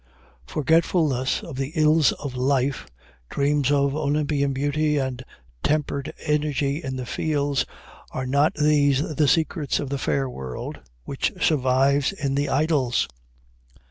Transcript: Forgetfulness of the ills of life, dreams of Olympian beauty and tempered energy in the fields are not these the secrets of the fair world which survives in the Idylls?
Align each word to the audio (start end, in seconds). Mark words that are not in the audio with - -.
Forgetfulness 0.47 1.43
of 1.43 1.57
the 1.57 1.73
ills 1.75 2.11
of 2.13 2.35
life, 2.35 2.87
dreams 3.29 3.71
of 3.71 3.93
Olympian 3.95 4.51
beauty 4.51 4.97
and 4.97 5.23
tempered 5.61 6.11
energy 6.25 6.81
in 6.83 6.95
the 6.95 7.05
fields 7.05 7.67
are 8.09 8.25
not 8.25 8.55
these 8.55 9.15
the 9.15 9.27
secrets 9.27 9.79
of 9.79 9.89
the 9.89 9.99
fair 9.99 10.27
world 10.27 10.79
which 11.03 11.31
survives 11.39 12.13
in 12.13 12.33
the 12.33 12.49
Idylls? 12.49 13.07